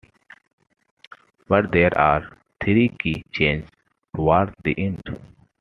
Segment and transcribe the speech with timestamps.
[1.47, 3.69] But there are three key changes
[4.15, 4.99] towards the end.